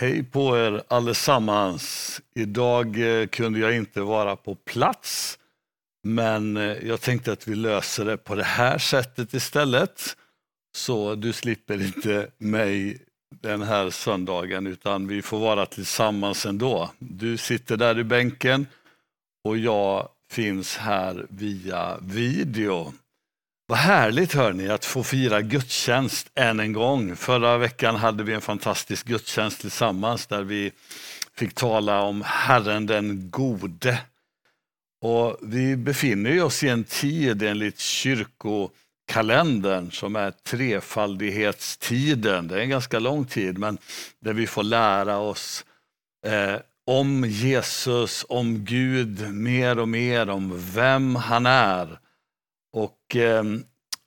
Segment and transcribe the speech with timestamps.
[0.00, 2.20] Hej på er allesammans.
[2.34, 5.38] Idag eh, kunde jag inte vara på plats,
[6.02, 10.16] men eh, jag tänkte att vi löser det på det här sättet istället.
[10.76, 12.98] Så du slipper inte mig
[13.42, 16.90] den här söndagen, utan vi får vara tillsammans ändå.
[16.98, 18.66] Du sitter där i bänken
[19.44, 22.92] och jag finns här via video.
[23.68, 27.16] Vad härligt hörni att få fira gudstjänst än en gång.
[27.16, 30.72] Förra veckan hade vi en fantastisk gudstjänst tillsammans där vi
[31.36, 34.00] fick tala om Herren den gode.
[35.00, 42.48] Och vi befinner oss i en tid enligt kyrkokalendern som är trefaldighetstiden.
[42.48, 43.78] Det är en ganska lång tid men
[44.20, 45.64] där vi får lära oss
[46.26, 51.98] eh, om Jesus, om Gud mer och mer, om vem han är
[52.76, 53.44] och eh,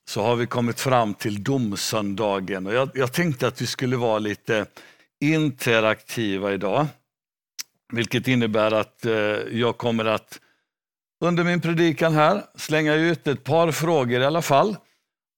[0.10, 4.20] så har vi kommit fram till domsöndagen och jag, jag tänkte att vi skulle vara
[4.20, 4.66] lite
[5.20, 6.88] interaktiva idag.
[7.94, 9.14] Vilket innebär att eh,
[9.52, 10.40] jag kommer att
[11.24, 14.78] under min predikan här slänga ut ett par frågor i alla fall.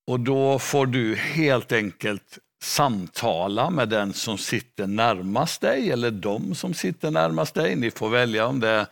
[0.06, 6.54] Och då får du helt enkelt samtala med den som sitter närmast dig eller de
[6.54, 7.76] som sitter närmast dig.
[7.76, 8.86] Ni får välja om det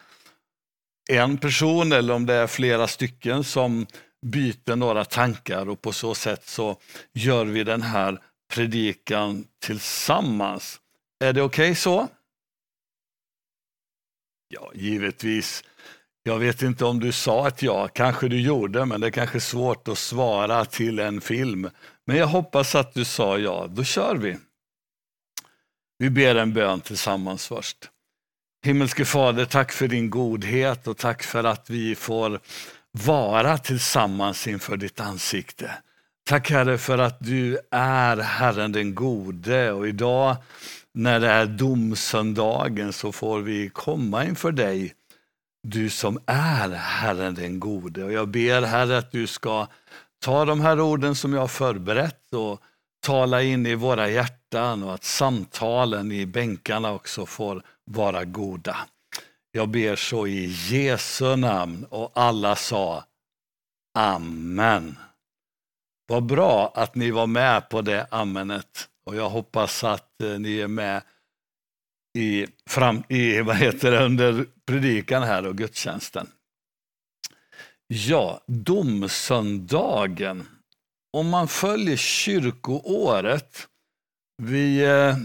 [1.11, 3.87] är en person eller om det är flera stycken som
[4.27, 6.77] byter några tankar och på så sätt så
[7.13, 8.19] gör vi den här
[8.55, 10.81] predikan tillsammans.
[11.25, 12.09] Är det okej okay så?
[14.49, 15.65] Ja, givetvis.
[16.23, 19.41] Jag vet inte om du sa ett ja, kanske du gjorde, men det är kanske
[19.41, 21.71] svårt att svara till en film.
[22.07, 24.39] Men jag hoppas att du sa ja, då kör vi.
[25.99, 27.91] Vi ber en bön tillsammans först.
[28.65, 32.41] Himmelske Fader, tack för din godhet och tack för att vi får
[32.93, 35.71] vara tillsammans inför ditt ansikte.
[36.25, 40.37] Tack Herre för att du är Herren den gode och idag
[40.93, 44.95] när det är domsöndagen så får vi komma inför dig,
[45.63, 48.05] du som är Herren den gode.
[48.05, 49.67] Och jag ber Herre att du ska
[50.25, 52.61] ta de här orden som jag har förberett och
[53.01, 58.77] tala in i våra hjärtan och att samtalen i bänkarna också får vara goda.
[59.53, 63.05] Jag ber så i Jesu namn och alla sa
[63.99, 64.99] Amen.
[66.07, 70.61] Vad bra att ni var med på det amenet och jag hoppas att eh, ni
[70.61, 71.03] är med
[72.19, 76.31] i, fram, i, vad heter det, under predikan här och gudstjänsten.
[77.87, 80.49] Ja, domsöndagen.
[81.13, 83.69] Om man följer kyrkoåret,
[84.43, 85.17] vi eh,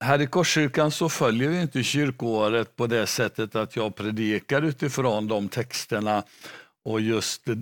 [0.00, 5.28] här i Korskyrkan så följer vi inte kyrkoåret på det sättet att jag predikar utifrån
[5.28, 6.22] de texterna
[6.84, 7.56] och just eh,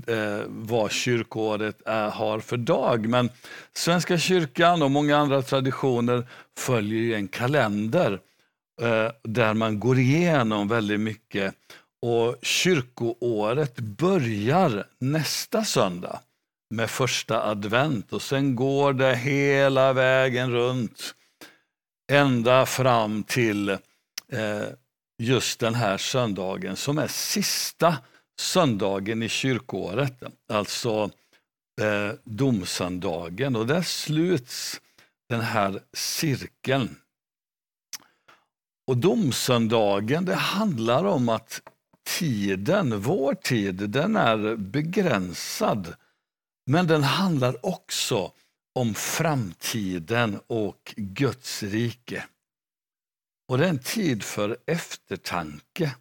[0.46, 3.08] vad kyrkoåret är, har för dag.
[3.08, 3.30] Men
[3.72, 6.26] Svenska kyrkan och många andra traditioner
[6.58, 8.20] följer en kalender
[8.82, 11.54] eh, där man går igenom väldigt mycket.
[12.02, 16.20] Och kyrkoåret börjar nästa söndag
[16.70, 21.14] med första advent och sen går det hela vägen runt
[22.12, 24.68] ända fram till eh,
[25.18, 27.96] just den här söndagen som är sista
[28.40, 30.22] söndagen i kyrkoåret.
[30.48, 31.10] alltså
[31.80, 33.56] eh, domsöndagen.
[33.56, 34.80] Och där sluts
[35.28, 36.96] den här cirkeln.
[38.86, 41.60] Och domsöndagen, det handlar om att
[42.06, 45.94] tiden, vår tid, den är begränsad.
[46.66, 48.32] Men den handlar också
[48.76, 52.24] om framtiden och Guds rike.
[53.48, 55.94] Och det är en tid för eftertanke.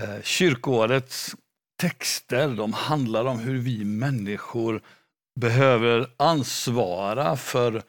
[0.00, 1.36] Eh, kyrkoårets
[1.80, 4.82] texter de handlar om hur vi människor
[5.40, 7.82] behöver ansvara för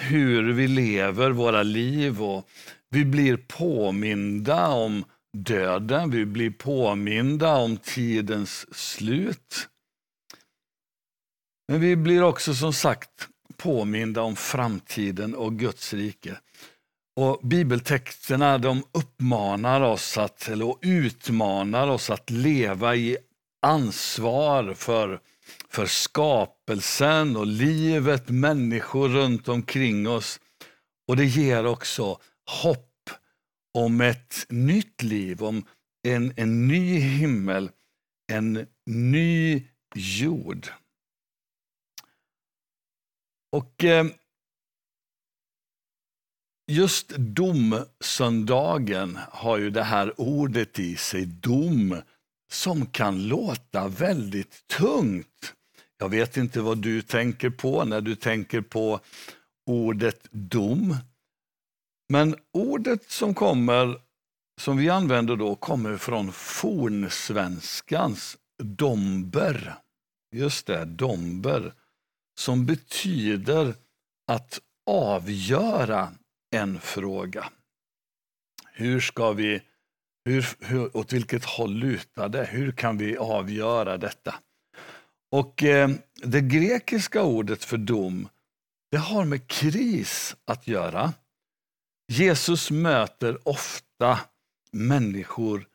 [0.00, 2.48] hur vi lever våra liv och
[2.90, 5.04] vi blir påminda om
[5.36, 9.68] döden, vi blir påminda om tidens slut.
[11.68, 16.38] Men vi blir också som sagt påminda om framtiden och Guds rike.
[17.16, 23.16] Och Bibeltexterna de uppmanar oss att, eller utmanar oss att leva i
[23.62, 25.20] ansvar för,
[25.68, 30.40] för skapelsen och livet, människor runt omkring oss.
[31.08, 32.18] Och det ger också
[32.62, 33.10] hopp
[33.74, 35.64] om ett nytt liv, om
[36.08, 37.70] en, en ny himmel,
[38.32, 39.62] en ny
[39.94, 40.66] jord.
[43.56, 44.06] Och eh,
[46.72, 52.02] just domsöndagen har ju det här ordet i sig, dom,
[52.52, 55.54] som kan låta väldigt tungt.
[55.98, 59.00] Jag vet inte vad du tänker på när du tänker på
[59.66, 60.96] ordet dom.
[62.08, 64.00] Men ordet som kommer,
[64.60, 69.74] som vi använder då, kommer från fornsvenskans domber.
[70.32, 71.72] Just det, domber.
[72.38, 73.74] Som betyder
[74.26, 76.12] att avgöra
[76.50, 77.50] en fråga.
[78.72, 79.62] Hur ska vi,
[80.24, 82.44] hur, hur, åt vilket håll lutar det?
[82.44, 84.34] Hur kan vi avgöra detta?
[85.30, 85.90] Och eh,
[86.22, 88.28] det grekiska ordet för dom,
[88.90, 91.12] det har med kris att göra.
[92.08, 94.20] Jesus möter ofta
[94.72, 95.68] människor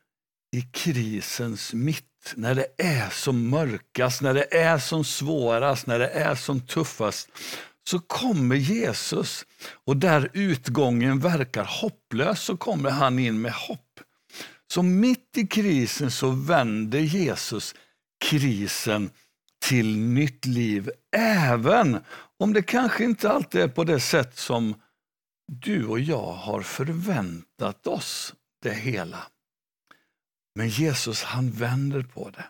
[0.56, 6.08] i krisens mitt, när det är som mörkast, när det är som svårast, när det
[6.08, 7.28] är som tuffast
[7.88, 9.46] så kommer Jesus
[9.84, 14.00] och där utgången verkar hopplös så kommer han in med hopp.
[14.72, 17.74] Så mitt i krisen så vänder Jesus
[18.24, 19.10] krisen
[19.64, 21.98] till nytt liv, även
[22.38, 24.74] om det kanske inte alltid är på det sätt som
[25.46, 29.18] du och jag har förväntat oss det hela.
[30.54, 32.44] Men Jesus han vänder på det.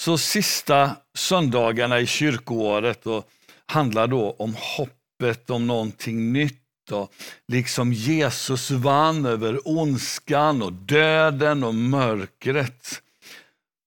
[0.00, 3.28] Så sista söndagarna i kyrkoåret och
[3.66, 7.12] handlar då om hoppet om någonting nytt och
[7.48, 13.02] liksom Jesus vann över ondskan och döden och mörkret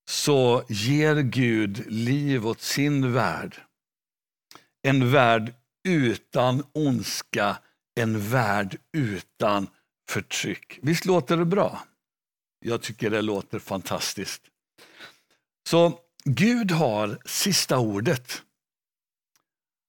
[0.09, 3.55] så ger Gud liv åt sin värld.
[4.87, 5.53] En värld
[5.87, 7.57] utan ondska,
[7.99, 9.67] en värld utan
[10.09, 10.79] förtryck.
[10.81, 11.83] Visst låter det bra?
[12.63, 14.41] Jag tycker det låter fantastiskt.
[15.69, 18.41] Så Gud har sista ordet.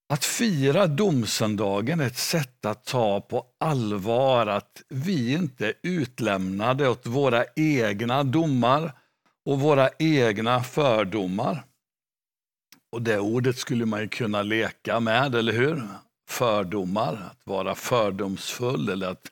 [0.09, 6.89] Att fira domsöndagen är ett sätt att ta på allvar att vi inte är utlämnade
[6.89, 8.91] åt våra egna domar
[9.45, 11.65] och våra egna fördomar.
[12.91, 15.87] Och det ordet skulle man ju kunna leka med, eller hur?
[16.29, 19.31] Fördomar, att vara fördomsfull eller att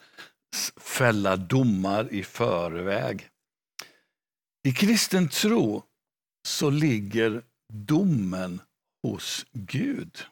[0.77, 3.29] fälla domar i förväg.
[4.63, 5.83] I kristen tro
[6.47, 7.43] så ligger
[7.73, 8.61] domen
[9.03, 10.25] hos Gud.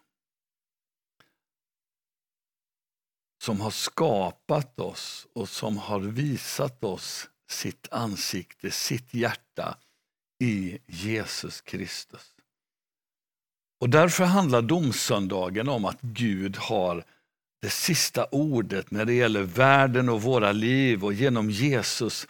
[3.43, 9.77] Som har skapat oss och som har visat oss sitt ansikte, sitt hjärta
[10.43, 12.35] i Jesus Kristus.
[13.79, 17.05] Och därför handlar domsöndagen om att Gud har
[17.61, 22.27] det sista ordet när det gäller världen och våra liv och genom Jesus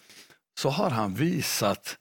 [0.60, 1.98] så har han visat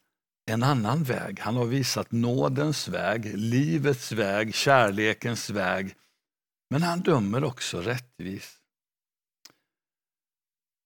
[0.50, 1.40] en annan väg.
[1.40, 5.94] Han har visat nådens väg, livets väg, kärlekens väg.
[6.70, 8.58] Men han dömer också rättvist.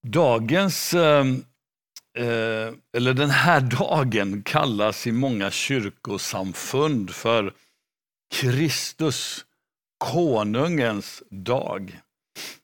[0.07, 1.45] Dagens ehm,
[2.19, 7.55] eh, eller den här dagen kallas i många kyrkosamfund för
[8.35, 9.45] Kristus,
[9.99, 12.01] konungens dag.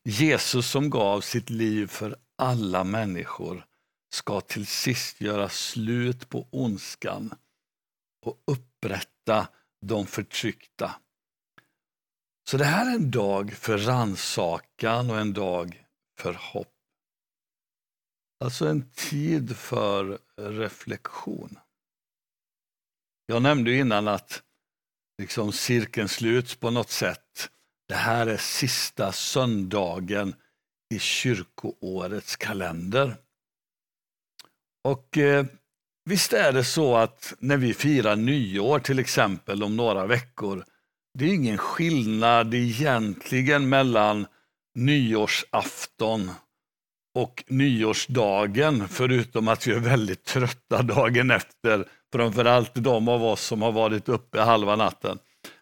[0.05, 3.67] Jesus som gav sitt liv för alla människor
[4.15, 7.35] ska till sist göra slut på ondskan
[8.27, 9.49] och upprätta
[9.87, 11.01] de förtryckta.
[12.51, 15.85] Så det här är en dag för ransakan och en dag
[16.19, 16.75] för hopp.
[18.45, 21.59] Alltså en tid för reflektion.
[23.27, 24.43] Jag nämnde innan att
[25.19, 27.51] liksom cirkeln sluts på något sätt.
[27.89, 30.35] Det här är sista söndagen
[30.95, 33.17] i kyrkoårets kalender.
[34.85, 35.47] Och eh,
[36.05, 40.65] visst är det så att när vi firar nyår till exempel om några veckor,
[41.19, 44.27] det är ingen skillnad egentligen mellan
[44.75, 46.31] nyårsafton
[47.15, 53.63] och nyårsdagen, förutom att vi är väldigt trötta dagen efter, framförallt de av oss som
[53.63, 55.19] har varit uppe halva natten.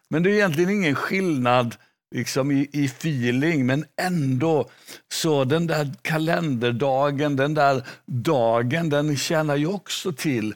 [0.09, 1.75] Men det är egentligen ingen skillnad
[2.15, 4.69] liksom i, i feeling, men ändå
[5.11, 10.53] så den där kalenderdagen, den där dagen, den tjänar ju också till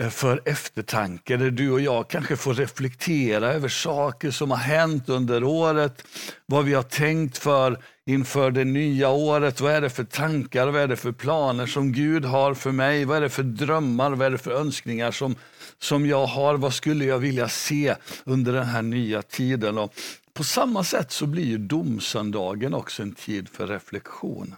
[0.00, 5.08] eh, för eftertanke, där du och jag kanske får reflektera över saker som har hänt
[5.08, 6.04] under året,
[6.46, 9.60] vad vi har tänkt för inför det nya året.
[9.60, 13.04] Vad är det för tankar, vad är det för planer som Gud har för mig?
[13.04, 15.34] Vad är det för drömmar, vad är det för önskningar som,
[15.78, 16.56] som jag har?
[16.56, 19.78] Vad skulle jag vilja se under den här nya tiden?
[19.78, 19.94] Och
[20.34, 24.54] på samma sätt så blir ju domsöndagen också en tid för reflektion.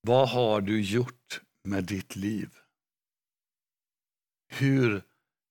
[0.00, 2.48] Vad har du gjort med ditt liv?
[4.48, 5.02] Hur,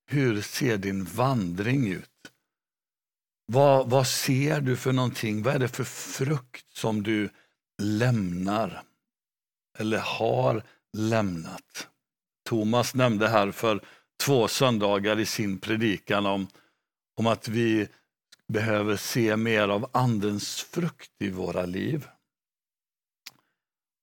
[0.06, 2.32] hur ser din vandring ut?
[3.46, 5.44] Vad, vad ser du för någonting?
[5.44, 7.30] Vad är det för frukt som du
[7.82, 8.84] lämnar?
[9.78, 10.64] Eller har
[10.98, 11.88] lämnat?
[12.46, 13.86] Thomas nämnde här för
[14.24, 16.48] två söndagar i sin predikan om,
[17.16, 17.88] om att vi
[18.48, 22.08] behöver se mer av Andens frukt i våra liv.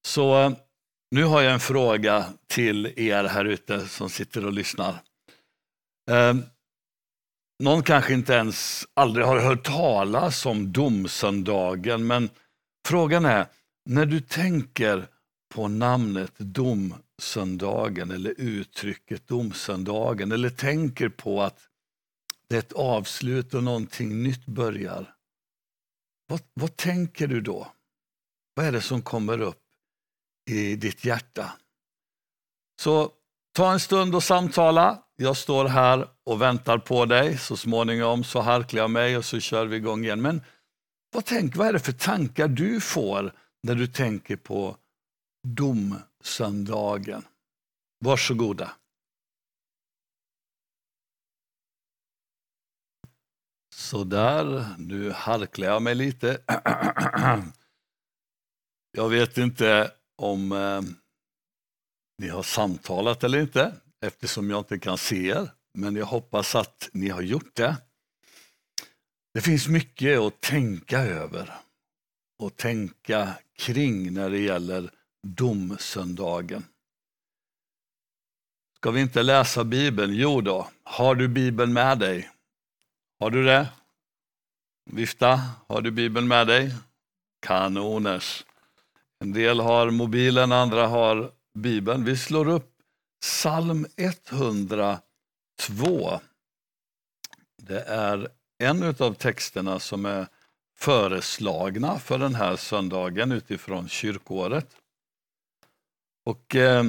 [0.07, 0.53] Så eh,
[1.11, 5.03] nu har jag en fråga till er här ute som sitter och lyssnar.
[6.11, 6.35] Eh,
[7.63, 12.31] någon kanske inte ens aldrig har hört talas om domsöndagen, men
[12.89, 13.47] frågan är,
[13.91, 15.07] när du tänker
[15.55, 21.61] på namnet domsöndagen eller uttrycket domsöndagen eller tänker på att
[22.53, 25.15] det är ett avslut och någonting nytt börjar.
[26.27, 27.73] Vad, vad tänker du då?
[28.55, 29.63] Vad är det som kommer upp
[30.51, 31.53] i ditt hjärta?
[32.81, 33.13] Så
[33.53, 35.03] ta en stund och samtala.
[35.17, 37.39] Jag står här och väntar på dig.
[37.39, 40.23] Så småningom så harklar jag mig och så kör vi igång igen.
[40.23, 40.43] Men
[41.13, 43.33] vad, tänk, vad är det för tankar du får
[43.63, 44.77] när du tänker på
[45.49, 47.25] domsöndagen?
[48.05, 48.71] Varsågoda.
[53.75, 56.41] Så där, nu harklar jag mig lite.
[58.97, 60.83] Jag vet inte om eh,
[62.19, 63.75] ni har samtalat eller inte
[64.07, 65.51] eftersom jag inte kan se er.
[65.75, 67.77] Men jag hoppas att ni har gjort det.
[69.35, 71.53] Det finns mycket att tänka över
[72.39, 74.91] och tänka kring när det gäller
[75.27, 76.65] domsöndagen.
[78.77, 80.15] Ska vi inte läsa Bibeln?
[80.15, 82.31] Jo då, har du Bibeln med dig?
[83.23, 83.69] Har du det?
[84.91, 86.75] Vifta, har du Bibeln med dig?
[87.47, 88.45] Kanoners.
[89.21, 92.05] En del har mobilen, andra har Bibeln.
[92.05, 92.73] Vi slår upp
[93.21, 95.01] psalm 102.
[97.63, 100.27] Det är en av texterna som är
[100.77, 104.77] föreslagna för den här söndagen utifrån kyrkåret.
[106.25, 106.85] Och eh,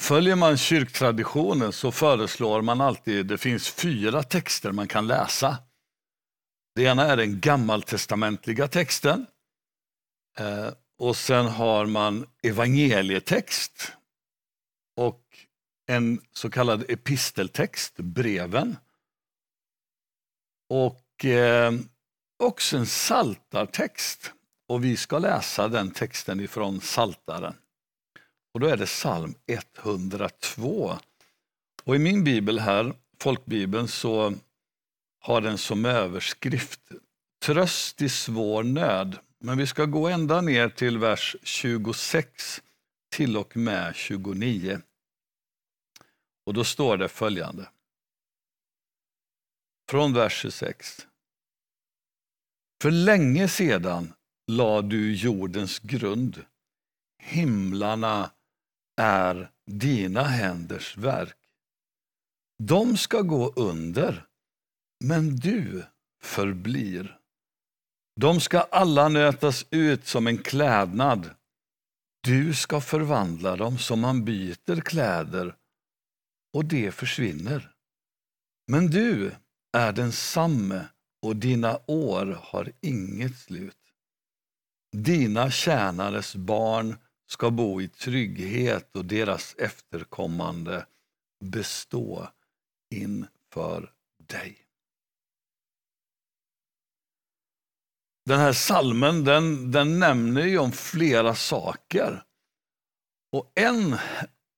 [0.00, 5.58] Följer man kyrktraditionen så föreslår man alltid, det finns fyra texter man kan läsa.
[6.74, 9.26] Det ena är den gammaltestamentliga texten.
[10.38, 13.92] Eh, och sen har man evangelietext
[14.96, 15.22] och
[15.86, 18.76] en så kallad episteltext, breven.
[20.68, 21.72] Och eh,
[22.42, 24.32] också en saltartext.
[24.68, 27.54] Och vi ska läsa den texten ifrån Saltaren.
[28.54, 30.98] Och då är det psalm 102.
[31.84, 34.34] Och i min bibel här, folkbibeln, så
[35.20, 36.80] har den som överskrift
[37.40, 39.18] Tröst i svår nöd.
[39.38, 42.62] Men vi ska gå ända ner till vers 26
[43.10, 44.80] till och med 29.
[46.46, 47.68] Och då står det följande.
[49.90, 51.06] Från vers 26.
[52.82, 54.12] För länge sedan
[54.46, 56.44] la du jordens grund.
[57.18, 58.30] Himlarna
[59.00, 61.36] är dina händers verk.
[62.58, 64.26] De ska gå under,
[65.04, 65.84] men du
[66.22, 67.18] förblir.
[68.20, 71.30] De ska alla nötas ut som en klädnad.
[72.22, 75.56] Du ska förvandla dem som man byter kläder
[76.52, 77.74] och det försvinner.
[78.66, 79.32] Men du
[79.72, 80.86] är densamme
[81.22, 83.76] och dina år har inget slut.
[84.92, 86.96] Dina tjänares barn
[87.32, 90.86] ska bo i trygghet och deras efterkommande
[91.44, 92.28] bestå
[92.94, 93.92] inför
[94.28, 94.58] dig.
[98.24, 102.24] Den här salmen den, den nämner ju om flera saker.
[103.32, 103.96] Och en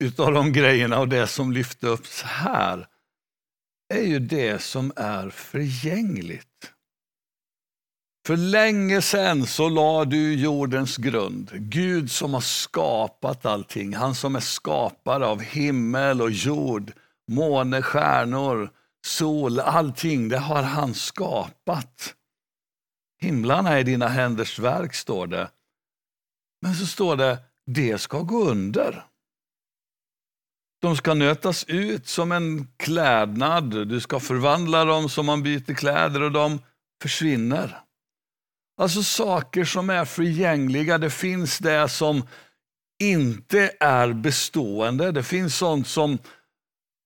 [0.05, 2.89] utav de grejerna och det som lyfte upp här
[3.95, 6.52] är ju det som är förgängligt.
[8.27, 11.51] För länge sedan så la du jordens grund.
[11.53, 16.93] Gud som har skapat allting, han som är skapare av himmel och jord,
[17.29, 18.71] måne, stjärnor,
[19.07, 22.15] sol, allting, det har han skapat.
[23.21, 25.51] Himlarna är dina händers verk, står det.
[26.61, 29.07] Men så står det, det ska gå under.
[30.83, 36.23] De ska nötas ut som en klädnad, du ska förvandla dem som man byter kläder
[36.23, 36.59] och de
[37.03, 37.82] försvinner.
[38.77, 40.99] Alltså saker som är förgängliga.
[40.99, 42.27] Det finns det som
[43.03, 45.13] inte är bestående.
[45.13, 46.19] Det finns sånt som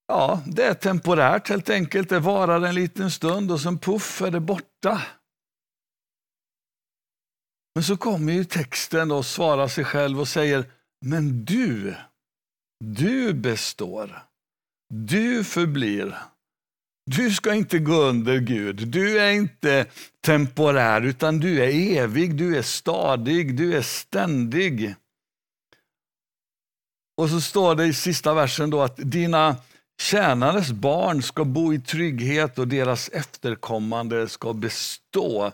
[0.06, 2.08] ja, det är temporärt helt enkelt.
[2.08, 5.02] Det varar en liten stund och sen puff är det borta.
[7.74, 10.70] Men så kommer ju texten och svarar sig själv och säger,
[11.04, 11.94] men du,
[12.84, 14.22] du består.
[14.94, 16.18] Du förblir.
[17.10, 18.88] Du ska inte gå under Gud.
[18.88, 19.86] Du är inte
[20.20, 24.94] temporär, utan du är evig, du är stadig, du är ständig.
[27.16, 29.56] Och så står det i sista versen då att dina
[30.00, 35.52] Tjänares barn ska bo i trygghet och deras efterkommande ska bestå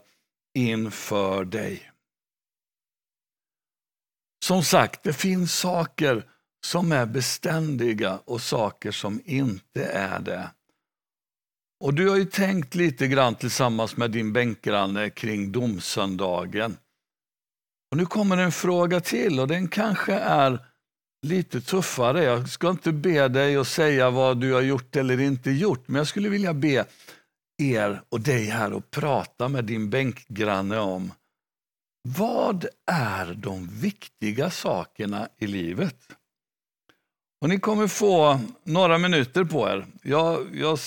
[0.54, 1.92] inför dig.
[4.44, 6.28] Som sagt, det finns saker
[6.66, 10.50] som är beständiga och saker som inte är det.
[11.82, 16.76] Och Du har ju tänkt lite grann tillsammans med din bänkgranne kring domsöndagen.
[17.90, 20.66] Och Nu kommer en fråga till och den kanske är
[21.26, 22.24] lite tuffare.
[22.24, 25.96] Jag ska inte be dig att säga vad du har gjort eller inte gjort, men
[25.96, 26.86] jag skulle vilja be
[27.62, 31.12] er och dig här att prata med din bänkgranne om
[32.08, 35.96] vad är de viktiga sakerna i livet?
[37.40, 39.86] Och ni kommer få några minuter på er.
[40.02, 40.78] Jag, jag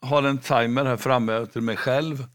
[0.00, 2.26] har en timer här framme till mig själv.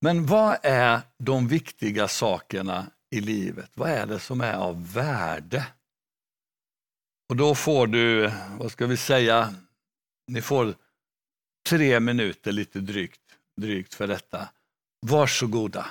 [0.00, 3.70] Men vad är de viktiga sakerna i livet?
[3.74, 5.66] Vad är det som är av värde?
[7.28, 9.54] Och då får du, vad ska vi säga,
[10.26, 10.74] ni får
[11.68, 14.48] tre minuter lite drygt, drygt för detta.
[15.06, 15.86] Varsågoda.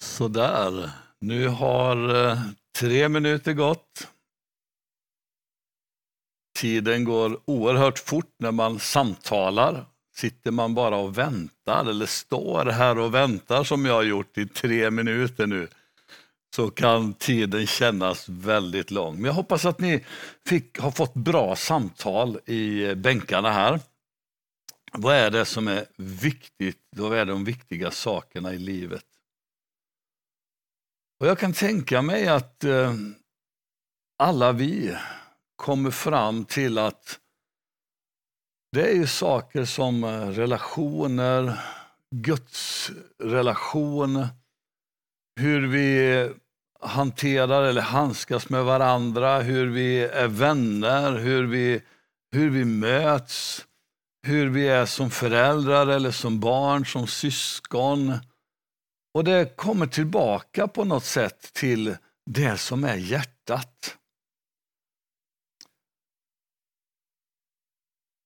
[0.00, 2.42] Sådär, nu har eh,
[2.78, 4.08] tre minuter gått.
[6.58, 9.84] Tiden går oerhört fort när man samtalar.
[10.16, 14.46] Sitter man bara och väntar eller står här och väntar som jag har gjort i
[14.46, 15.68] tre minuter nu
[16.56, 19.14] så kan tiden kännas väldigt lång.
[19.14, 20.04] Men jag hoppas att ni
[20.46, 23.80] fick, har fått bra samtal i bänkarna här.
[24.92, 26.82] Vad är det som är viktigt?
[26.96, 29.04] Vad är de viktiga sakerna i livet?
[31.20, 32.94] Och Jag kan tänka mig att eh,
[34.18, 34.96] alla vi
[35.58, 37.18] kommer fram till att
[38.72, 41.60] det är ju saker som eh, relationer,
[42.14, 42.90] Guds
[43.22, 44.26] relation,
[45.40, 46.30] hur vi
[46.80, 51.82] hanterar eller handskas med varandra, hur vi är vänner, hur vi,
[52.32, 53.66] hur vi möts,
[54.26, 58.18] hur vi är som föräldrar eller som barn, som syskon.
[59.14, 63.96] Och det kommer tillbaka på något sätt till det som är hjärtat.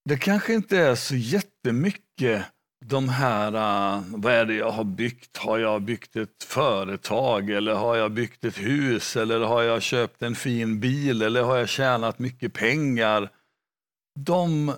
[0.04, 2.46] Det kanske inte är så jättemycket
[2.84, 5.36] de här, uh, vad är det jag har byggt?
[5.36, 10.22] Har jag byggt ett företag eller har jag byggt ett hus eller har jag köpt
[10.22, 13.30] en fin bil eller har jag tjänat mycket pengar?
[14.18, 14.74] De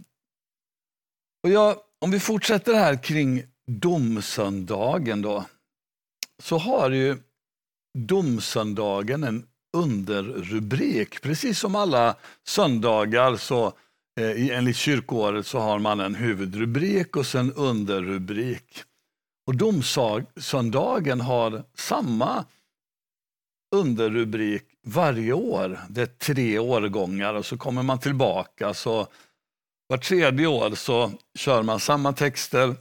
[1.43, 5.45] och jag, om vi fortsätter här kring domsöndagen då,
[6.43, 7.17] så har ju
[7.97, 11.23] domsöndagen en underrubrik.
[11.23, 13.67] Precis som alla söndagar så
[14.21, 18.83] eh, enligt kyrkoåret så har man en huvudrubrik och sen underrubrik.
[19.47, 22.45] Och domsöndagen har samma
[23.75, 25.81] underrubrik varje år.
[25.89, 28.75] Det är tre årgångar och så kommer man tillbaka.
[28.75, 29.07] Så
[29.89, 32.75] var tredje år så kör man samma texter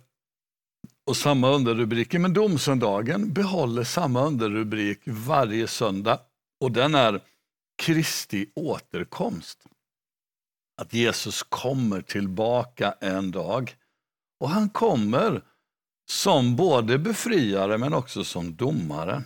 [1.05, 2.19] och samma underrubriker.
[2.19, 6.19] Men domsöndagen behåller samma underrubrik varje söndag
[6.59, 7.21] och den är
[7.77, 9.59] Kristi återkomst.
[10.81, 13.75] Att Jesus kommer tillbaka en dag.
[14.39, 15.41] Och han kommer
[16.09, 19.23] som både befriare men också som domare.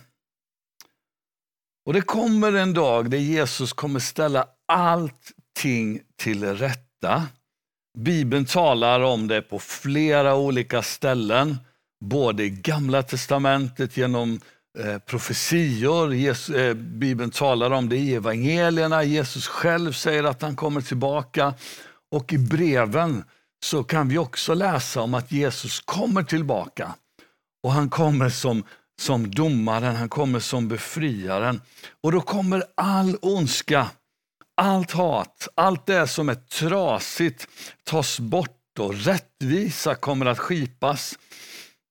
[1.86, 7.28] Och det kommer en dag där Jesus kommer ställa allting till rätta.
[7.98, 11.56] Bibeln talar om det på flera olika ställen,
[12.00, 14.40] både i Gamla testamentet genom
[14.78, 16.14] Eh, profetior.
[16.14, 19.04] Jesus, eh, Bibeln talar om det i evangelierna.
[19.04, 21.54] Jesus själv säger att han kommer tillbaka.
[22.10, 23.24] Och i breven
[23.64, 26.94] så kan vi också läsa om att Jesus kommer tillbaka.
[27.62, 28.64] Och han kommer som,
[29.00, 31.60] som domaren, han kommer som befriaren.
[32.00, 33.90] Och då kommer all ondska,
[34.56, 37.48] allt hat, allt det som är trasigt
[37.84, 41.18] tas bort och rättvisa kommer att skipas.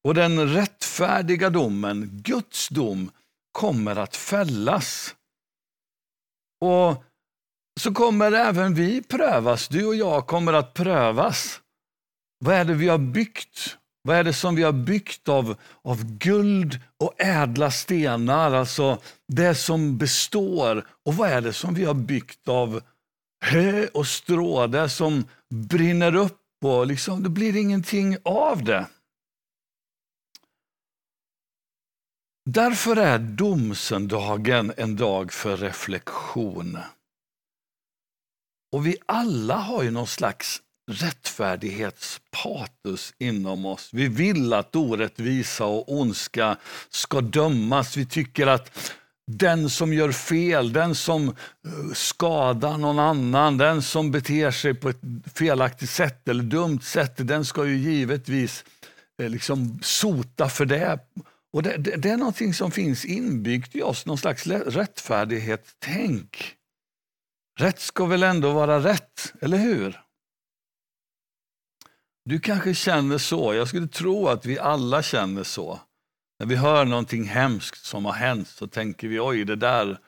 [0.03, 3.11] Och den rättfärdiga domen, Guds dom,
[3.51, 5.15] kommer att fällas.
[6.61, 7.03] Och
[7.79, 9.67] så kommer även vi prövas.
[9.67, 11.61] Du och jag kommer att prövas.
[12.39, 13.77] Vad är det vi har byggt?
[14.01, 19.55] Vad är det som vi har byggt av, av guld och ädla stenar, alltså det
[19.55, 20.87] som består?
[21.05, 22.81] Och vad är det som vi har byggt av
[23.45, 28.85] hö och strå, det som brinner upp och liksom, det blir ingenting av det.
[32.53, 36.77] Därför är domsöndagen en dag för reflektion.
[38.71, 43.89] Och vi alla har ju någon slags rättfärdighetspatos inom oss.
[43.93, 46.57] Vi vill att orättvisa och ondska
[46.89, 47.97] ska dömas.
[47.97, 48.91] Vi tycker att
[49.27, 51.33] den som gör fel, den som eh,
[51.93, 55.01] skadar någon annan, den som beter sig på ett
[55.35, 58.63] felaktigt sätt eller dumt sätt, den ska ju givetvis
[59.21, 60.99] eh, liksom sota för det.
[61.53, 66.55] Och det, det, det är någonting som finns inbyggt i oss, någon slags rättfärdighetstänk.
[67.59, 70.01] Rätt ska väl ändå vara rätt, eller hur?
[72.25, 75.79] Du kanske känner så, jag skulle tro att vi alla känner så.
[76.39, 79.99] När vi hör någonting hemskt som har hänt så tänker vi oj, det där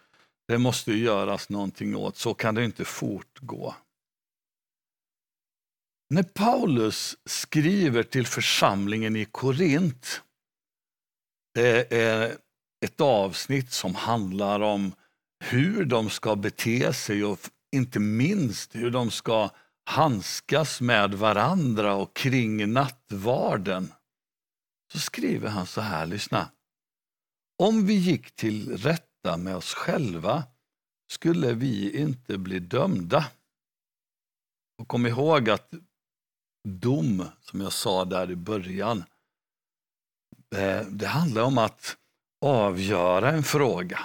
[0.47, 3.75] det måste göras någonting åt, så kan det inte fortgå.
[6.09, 10.21] När Paulus skriver till församlingen i Korint,
[11.53, 12.37] det är
[12.85, 14.93] ett avsnitt som handlar om
[15.43, 17.39] hur de ska bete sig och
[17.71, 19.49] inte minst hur de ska
[19.85, 23.93] handskas med varandra och kring nattvarden
[24.91, 26.51] så skriver han så här, lyssna.
[27.57, 30.43] Om vi gick till rätta med oss själva
[31.11, 33.25] skulle vi inte bli dömda.
[34.77, 35.73] Och kom ihåg att
[36.67, 39.03] dom, som jag sa där i början,
[40.55, 41.95] Eh, det handlar om att
[42.45, 43.99] avgöra en fråga.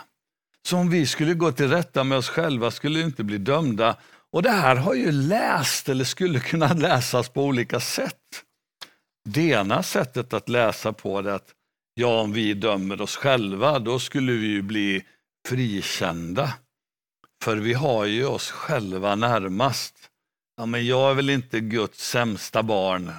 [0.69, 3.97] Så om vi skulle gå till rätta med oss själva skulle vi inte bli dömda.
[4.33, 8.43] Och det här har ju läst eller skulle kunna läsas på olika sätt.
[9.25, 11.55] Det ena sättet att läsa på det att
[11.95, 15.05] ja, om vi dömer oss själva, då skulle vi ju bli
[15.49, 16.55] frikända.
[17.45, 19.95] För vi har ju oss själva närmast.
[20.57, 23.13] Ja, men jag är väl inte Guds sämsta barn.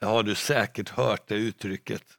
[0.00, 2.17] Det har du säkert hört det uttrycket.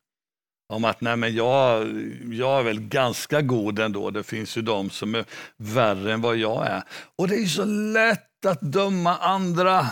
[0.70, 1.88] Om att nej men jag,
[2.32, 4.10] jag är väl ganska god ändå.
[4.10, 5.26] Det finns ju de som är
[5.58, 6.84] värre än vad jag är.
[7.16, 9.88] Och det är så lätt att döma andra.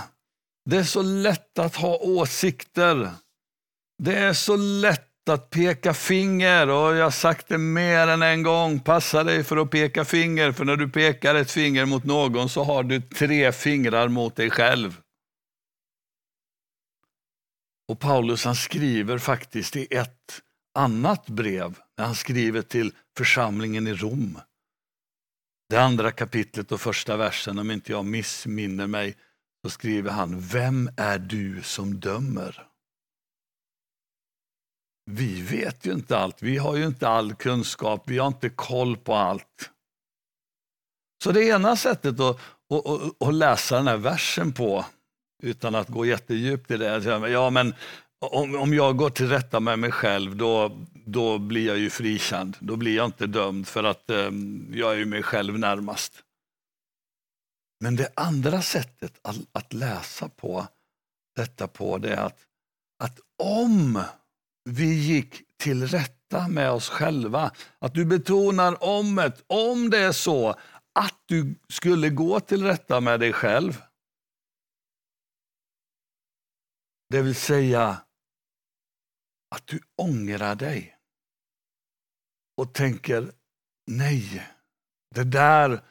[0.70, 3.10] Det är så lätt att ha åsikter.
[4.04, 8.44] Det är så lätt att peka finger och jag har sagt det mer än en
[8.44, 8.80] gång.
[8.80, 12.63] Passa dig för att peka finger, för när du pekar ett finger mot någon så
[12.63, 15.02] har du tre fingrar mot dig själv.
[17.90, 20.42] Och Paulus han skriver faktiskt i ett
[20.78, 24.40] annat brev, när han skriver till församlingen i Rom.
[25.70, 29.16] Det andra kapitlet och första versen, om inte jag missminner mig,
[29.63, 32.68] så skriver han Vem är du som dömer?
[35.12, 38.98] Vi vet ju inte allt, vi har ju inte all kunskap, vi har inte koll
[38.98, 39.72] på allt.
[41.24, 42.40] Så det ena sättet att,
[42.74, 44.86] att, att läsa den här versen på,
[45.44, 47.74] utan att gå jättedjupt i det, ja men
[48.19, 52.58] om, om jag går till rätta med mig själv, då, då blir jag ju frikänd.
[52.60, 54.32] Då blir jag inte dömd för att eh,
[54.71, 56.23] jag är ju mig själv närmast.
[57.80, 60.67] Men det andra sättet att, att läsa på
[61.36, 62.39] detta på, det är att,
[63.03, 64.03] att om
[64.69, 67.51] vi gick till rätta med oss själva.
[67.80, 70.49] Att du betonar omet, om det är så
[70.93, 73.82] att du skulle gå till rätta med dig själv.
[77.10, 77.97] Det vill säga
[79.55, 80.95] att du ångrar dig
[82.57, 83.31] och tänker
[83.88, 84.47] nej,
[85.15, 85.81] det där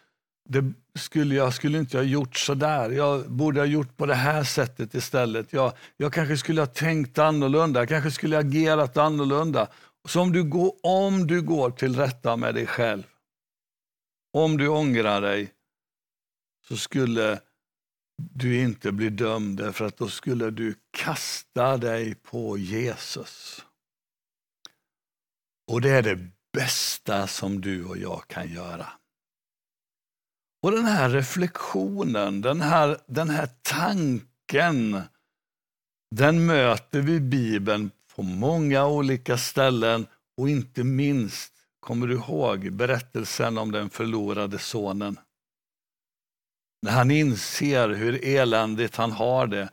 [0.48, 2.90] det skulle jag skulle inte ha gjort så där.
[2.90, 5.52] Jag borde ha gjort på det här sättet istället.
[5.52, 9.68] Jag, jag kanske skulle ha tänkt annorlunda, jag kanske skulle ha agerat annorlunda.
[10.08, 13.02] Så om du, går, om du går till rätta med dig själv,
[14.32, 15.52] om du ångrar dig,
[16.68, 17.40] så skulle
[18.18, 23.64] du inte blir dömd, därför att då skulle du kasta dig på Jesus.
[25.70, 28.86] Och det är det bästa som du och jag kan göra.
[30.62, 35.02] Och den här reflektionen, den här, den här tanken,
[36.14, 42.72] den möter vi i Bibeln på många olika ställen och inte minst, kommer du ihåg
[42.72, 45.18] berättelsen om den förlorade sonen?
[46.82, 49.68] När han inser hur eländigt han har det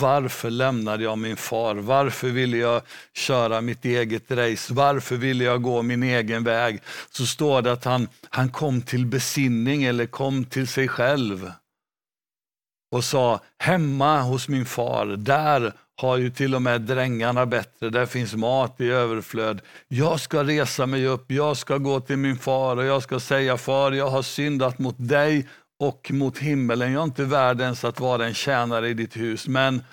[0.00, 1.74] varför lämnade jag min far?
[1.74, 2.82] Varför ville jag
[3.14, 4.74] köra mitt eget race?
[4.74, 6.82] Varför ville jag gå min egen väg?
[7.10, 11.52] Så står det att han, han kom till besinning eller kom till sig själv
[12.90, 18.06] och sa, hemma hos min far, där har ju till och med drängarna bättre, där
[18.06, 19.60] finns mat i överflöd.
[19.88, 23.56] Jag ska resa mig upp, jag ska gå till min far och jag ska säga,
[23.56, 25.46] far jag har syndat mot dig
[25.78, 26.92] och mot himmelen.
[26.92, 29.48] Jag är inte värd ens att vara en tjänare i ditt hus.
[29.48, 29.84] Men...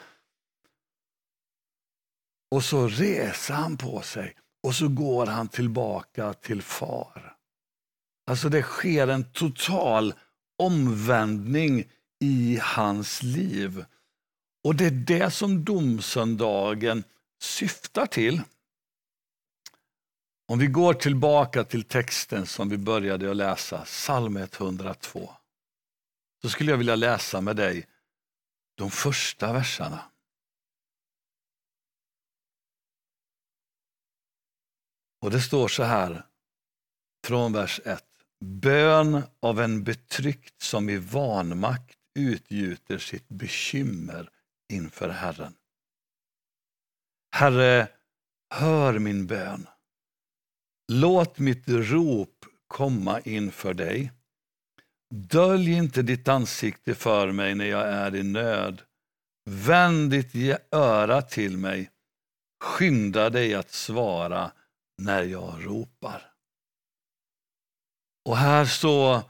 [2.52, 7.36] Och så reser han på sig och så går han tillbaka till far.
[8.28, 10.14] Alltså det sker en total
[10.58, 11.88] omvändning
[12.20, 13.86] i hans liv.
[14.64, 17.04] Och det är det som domsöndagen
[17.42, 18.42] syftar till.
[20.48, 25.30] Om vi går tillbaka till texten som vi började att läsa, psalm 102,
[26.42, 27.88] så skulle jag vilja läsa med dig
[28.76, 30.12] de första verserna.
[35.22, 36.26] Och det står så här
[37.26, 38.04] från vers 1.
[38.40, 44.30] Bön av en betryckt som i vanmakt utgjuter sitt bekymmer
[44.70, 45.54] inför Herren.
[47.32, 47.88] Herre,
[48.50, 49.68] hör min bön.
[50.92, 54.12] Låt mitt rop komma inför dig.
[55.16, 58.82] Dölj inte ditt ansikte för mig när jag är i nöd.
[59.50, 61.90] Vänd ditt öra till mig.
[62.64, 64.52] Skynda dig att svara
[64.98, 66.22] när jag ropar.
[68.26, 69.24] Och här så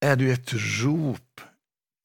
[0.00, 1.40] är det ett rop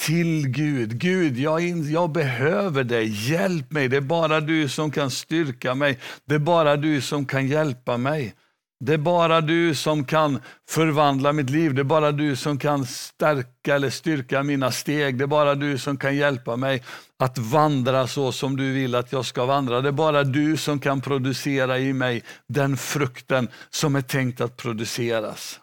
[0.04, 1.00] till Gud.
[1.00, 3.32] Gud, jag, jag behöver dig.
[3.32, 3.88] Hjälp mig.
[3.88, 6.00] Det är bara du som kan styrka mig.
[6.26, 8.36] Det är bara du som kan hjälpa mig.
[8.80, 11.74] Det är bara du som kan förvandla mitt liv.
[11.74, 15.18] Det är bara du som kan stärka eller styrka mina steg.
[15.18, 16.84] Det är bara du som kan hjälpa mig
[17.20, 19.82] att vandra så som du vill att jag ska vandra.
[19.82, 24.58] Det är bara du som kan producera i mig den frukten som är tänkt att
[24.58, 25.60] produceras.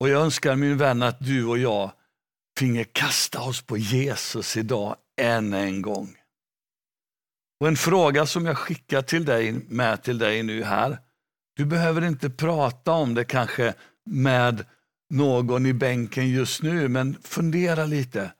[0.00, 1.92] Och jag önskar min vän att du och jag
[2.58, 6.16] finge kasta oss på Jesus idag än en gång.
[7.60, 10.98] Och en fråga som jag skickar till dig, med till dig nu här.
[11.60, 13.74] Du behöver inte prata om det kanske
[14.06, 14.64] med
[15.10, 18.32] någon i bänken just nu, men fundera lite.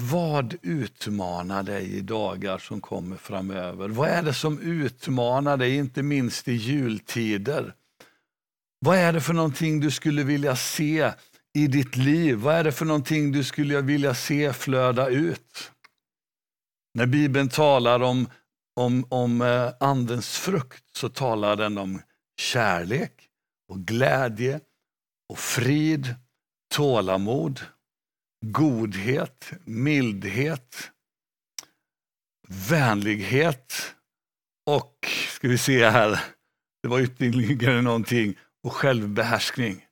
[0.00, 3.88] Vad utmanar dig i dagar som kommer framöver?
[3.88, 7.74] Vad är det som utmanar dig, inte minst i jultider?
[8.80, 11.12] Vad är det för någonting du skulle vilja se
[11.54, 12.36] i ditt liv?
[12.36, 15.72] Vad är det för någonting du skulle vilja se flöda ut?
[16.94, 18.28] När Bibeln talar om,
[18.76, 22.00] om, om eh, Andens frukt så talar den om
[22.42, 23.28] kärlek
[23.68, 24.60] och glädje
[25.28, 26.14] och frid,
[26.74, 27.60] tålamod,
[28.46, 30.90] godhet, mildhet,
[32.70, 33.94] vänlighet
[34.70, 36.24] och, ska vi se här,
[36.82, 39.86] det var ytterligare någonting, och självbehärskning.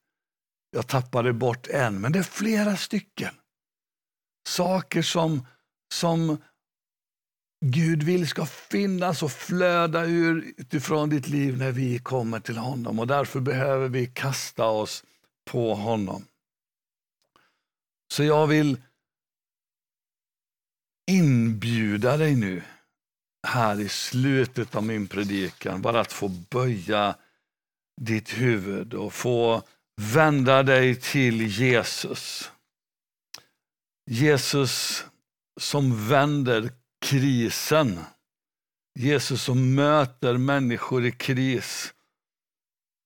[0.70, 3.34] Jag tappade bort en, men det är flera stycken.
[4.48, 5.46] Saker som,
[5.94, 6.42] som
[7.64, 12.98] Gud vill ska finnas och flöda ur utifrån ditt liv när vi kommer till honom.
[12.98, 15.04] Och Därför behöver vi kasta oss
[15.44, 16.26] på honom.
[18.12, 18.80] Så jag vill
[21.10, 22.62] inbjuda dig nu
[23.46, 27.16] här i slutet av min predikan, bara att få böja
[28.00, 29.62] ditt huvud och få
[29.96, 32.50] vända dig till Jesus.
[34.06, 35.04] Jesus
[35.60, 38.00] som vänder krisen.
[38.98, 41.94] Jesus som möter människor i kris.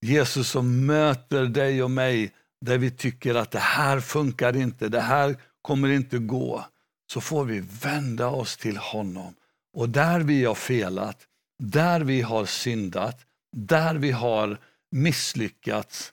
[0.06, 5.00] Jesus som möter dig och mig där vi tycker att det här funkar inte, det
[5.00, 6.64] här kommer inte gå.
[7.12, 9.34] Så får vi vända oss till honom.
[9.76, 11.26] Och där vi har felat,
[11.62, 13.20] där vi har syndat,
[13.56, 14.58] där vi har
[14.90, 16.12] misslyckats,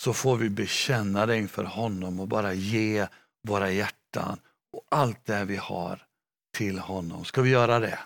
[0.00, 3.06] så får vi bekänna det inför honom och bara ge
[3.48, 4.38] våra hjärtan
[4.72, 6.02] och allt det vi har
[6.52, 7.24] till honom.
[7.24, 7.98] Ska vi göra det?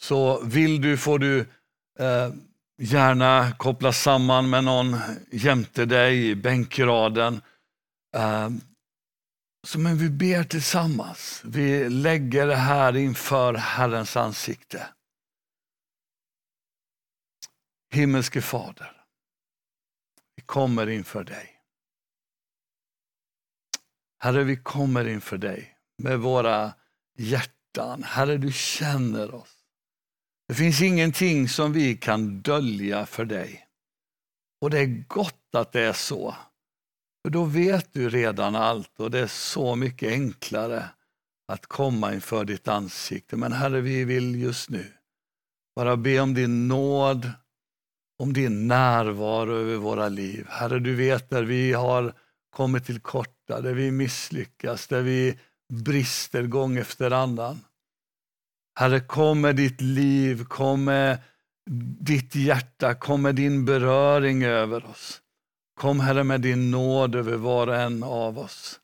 [0.00, 1.40] Så vill du får du
[1.98, 2.32] eh,
[2.78, 4.96] gärna koppla samman med någon
[5.32, 7.40] jämte dig i bänkraden.
[8.16, 8.50] Eh,
[9.66, 11.42] så men vi ber tillsammans.
[11.44, 14.86] Vi lägger det här inför Herrens ansikte.
[17.92, 19.04] Himmelske Fader,
[20.36, 21.59] vi kommer inför dig.
[24.22, 26.72] Herre, vi kommer inför dig med våra
[27.18, 28.02] hjärtan.
[28.02, 29.56] Herre, du känner oss.
[30.48, 33.66] Det finns ingenting som vi kan dölja för dig.
[34.60, 36.34] Och det är gott att det är så.
[37.22, 40.84] För då vet du redan allt och det är så mycket enklare
[41.48, 43.36] att komma inför ditt ansikte.
[43.36, 44.92] Men Herre, vi vill just nu
[45.76, 47.30] bara be om din nåd,
[48.18, 50.46] om din närvaro över våra liv.
[50.48, 52.14] Herre, du vet där vi har
[52.50, 55.38] kommer till korta, där vi misslyckas, där vi
[55.72, 57.60] brister gång efter annan.
[58.78, 61.18] Herre, kom med ditt liv, kom med
[62.00, 65.22] ditt hjärta, kom med din beröring över oss.
[65.74, 68.80] Kom Herre med din nåd över var och en av oss.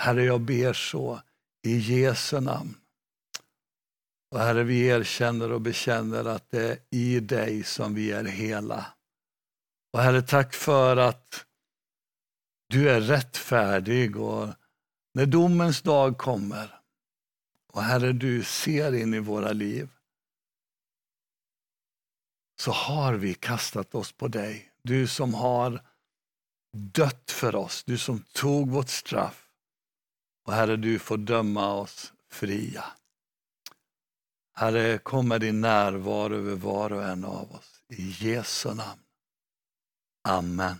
[0.00, 1.20] Herre, jag ber så
[1.66, 2.74] i Jesu namn.
[4.30, 8.86] Och Herre, vi erkänner och bekänner att det är i dig som vi är hela.
[9.92, 11.44] Och Herre, tack för att
[12.66, 14.48] du är rättfärdig och
[15.14, 16.80] När domens dag kommer
[17.72, 19.88] och Herre, du ser in i våra liv
[22.60, 24.72] så har vi kastat oss på dig.
[24.82, 25.82] Du som har
[26.72, 29.48] dött för oss, du som tog vårt straff.
[30.46, 32.84] Och Herre, du får döma oss fria.
[34.56, 37.82] Herre, kom med din närvaro över var och en av oss.
[37.88, 39.00] I Jesu namn.
[40.28, 40.76] Amen.